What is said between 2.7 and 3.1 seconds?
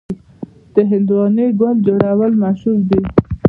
دي.